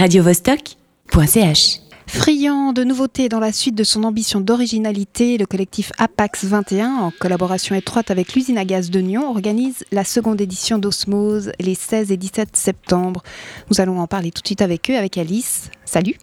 [0.00, 1.80] radiovostok.ch.
[2.06, 7.10] Friand de nouveautés dans la suite de son ambition d'originalité, le collectif Apax 21, en
[7.10, 12.12] collaboration étroite avec l'usine à gaz de Nyon, organise la seconde édition d'Osmose les 16
[12.12, 13.22] et 17 septembre.
[13.70, 15.70] Nous allons en parler tout de suite avec eux, avec Alice.
[15.84, 16.16] Salut.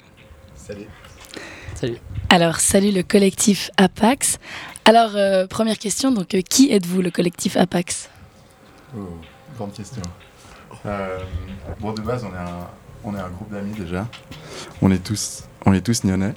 [0.56, 0.88] Salut.
[1.76, 1.98] Salut.
[2.30, 4.40] Alors, salut le collectif Apax.
[4.86, 8.10] Alors, euh, première question, donc euh, qui êtes-vous le collectif Apax?
[8.98, 9.02] Oh,
[9.58, 10.04] Grande question.
[10.86, 11.18] Euh,
[11.80, 12.24] bon, de base,
[13.04, 14.08] on est un, groupe d'amis déjà.
[14.82, 16.34] On est tous, on est tous nyonnais,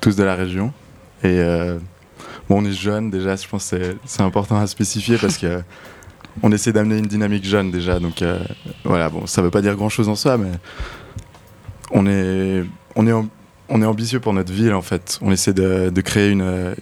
[0.00, 0.72] tous de la région.
[1.22, 1.42] Et
[2.48, 5.62] bon, on est jeunes déjà, je pense que c'est important à spécifier parce que
[6.42, 7.98] on essaie d'amener une dynamique jeune déjà.
[8.00, 8.24] Donc
[8.84, 10.52] voilà, bon, ça veut pas dire grand-chose en soi, mais
[11.90, 12.64] on est,
[13.68, 15.18] ambitieux pour notre ville en fait.
[15.20, 16.74] On essaie de, créer une,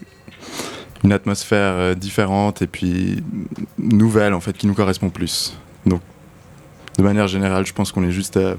[1.04, 3.22] une atmosphère euh, différente et puis
[3.78, 5.56] nouvelle en fait qui nous correspond plus.
[5.86, 6.00] Donc
[6.98, 8.54] de manière générale, je pense qu'on est juste euh,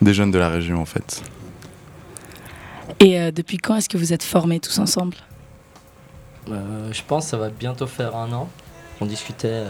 [0.00, 1.22] des jeunes de la région en fait.
[3.00, 5.16] Et euh, depuis quand est-ce que vous êtes formés tous ensemble?
[6.46, 8.48] Je pense que ça va bientôt faire un an.
[9.02, 9.64] On discutait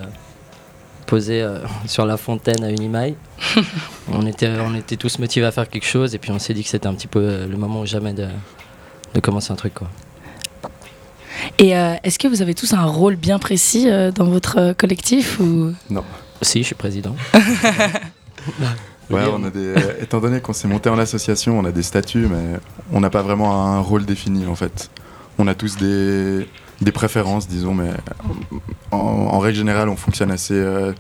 [1.09, 3.17] posé euh, sur la fontaine à Unimail.
[4.13, 6.63] on, était, on était tous motivés à faire quelque chose et puis on s'est dit
[6.63, 8.29] que c'était un petit peu euh, le moment ou jamais de,
[9.15, 9.75] de commencer un truc.
[9.75, 9.89] Quoi.
[11.59, 15.73] Et euh, est-ce que vous avez tous un rôle bien précis dans votre collectif ou...
[15.91, 16.05] Non.
[16.41, 17.17] Si, je suis président.
[19.11, 22.29] ouais, on a des, étant donné qu'on s'est monté en association, on a des statuts,
[22.31, 22.61] mais
[22.93, 24.91] on n'a pas vraiment un rôle défini en fait.
[25.39, 26.47] On a tous des,
[26.81, 27.91] des préférences, disons, mais
[28.91, 30.93] en, règle générale, on fonctionne assez euh,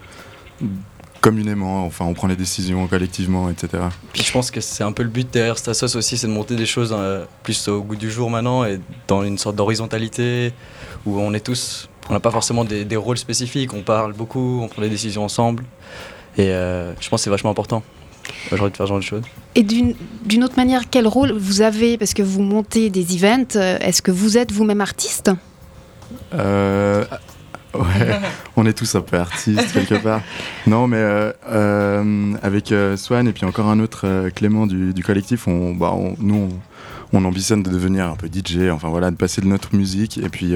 [1.20, 1.84] communément.
[1.84, 3.84] Enfin, on prend les décisions collectivement, etc.
[4.12, 6.32] Puis je pense que c'est un peu le but derrière cette assoce aussi, c'est de
[6.32, 10.52] monter des choses euh, plus au goût du jour maintenant et dans une sorte d'horizontalité
[11.06, 14.68] où on est tous, on n'a pas forcément des, rôles spécifiques, on parle beaucoup, on
[14.68, 15.64] prend des décisions ensemble.
[16.36, 17.82] Et euh, je pense que c'est vachement important
[18.52, 19.22] aujourd'hui de faire ce genre de choses.
[19.54, 24.02] Et d'une autre manière, quel rôle vous avez Parce que vous montez des events, est-ce
[24.02, 25.30] que vous êtes vous-même artiste?
[26.34, 27.04] Euh,
[27.74, 28.20] ouais,
[28.56, 30.22] on est tous un peu artistes quelque part.
[30.66, 35.74] Non, mais euh, euh, avec Swan et puis encore un autre Clément du, collectif, on,
[35.74, 36.48] bah, nous,
[37.12, 40.18] on, ambitionne de devenir un peu DJ, enfin voilà, de passer de notre musique.
[40.18, 40.54] Et puis,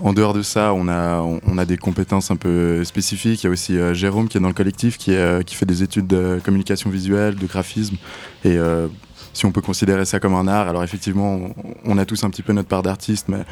[0.00, 3.42] en dehors de ça, on a, on, a des compétences un peu spécifiques.
[3.42, 5.82] Il y a aussi Jérôme qui est dans le collectif, qui, est, qui fait des
[5.82, 7.96] études de communication visuelle, de graphisme.
[8.44, 8.58] Et
[9.34, 11.40] si on peut considérer ça comme un art, alors effectivement,
[11.84, 13.44] on, a tous un petit peu notre part d'artiste, mais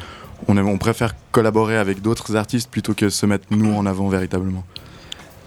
[0.47, 4.63] on, préfère collaborer avec d'autres artistes plutôt que se mettre nous en avant véritablement.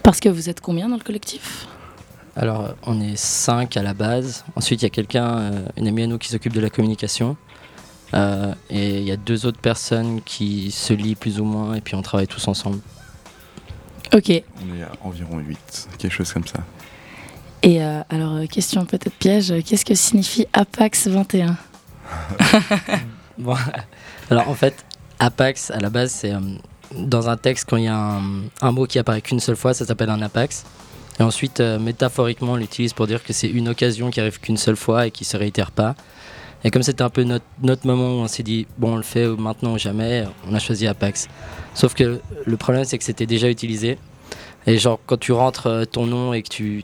[0.03, 1.67] Parce que vous êtes combien dans le collectif?
[2.35, 4.45] Alors, on est cinq à la base.
[4.55, 7.35] Ensuite, il y a quelqu'un, euh, une amie à nous, qui s'occupe de la communication.
[8.13, 11.81] Euh, et il y a deux autres personnes qui se lient plus ou moins, et
[11.81, 12.79] puis on travaille tous ensemble.
[14.13, 14.29] Ok.
[14.29, 16.59] On est à environ 8, quelque chose comme ça.
[17.63, 21.57] Et euh, alors, question peut-être piège, qu'est-ce que signifie Apax 21
[23.37, 23.55] bon,
[24.29, 24.85] Alors en fait,
[25.19, 26.39] Apax, à la base, c'est euh,
[26.95, 28.21] dans un texte, quand il y a
[28.61, 30.65] un, mot qui apparaît qu'une seule fois, ça s'appelle un Apax.
[31.19, 34.57] Et ensuite, euh, métaphoriquement, on l'utilise pour dire que c'est une occasion qui arrive qu'une
[34.57, 35.95] seule fois et qui se réitère pas.
[36.63, 39.03] Et comme c'était un peu notre, notre, moment où on s'est dit, bon, on le
[39.03, 41.27] fait maintenant ou jamais, on a choisi Apax.
[41.73, 43.97] Sauf que le problème, c'est que c'était déjà utilisé.
[44.67, 46.75] Et genre, quand tu rentres euh, ton nom et que tu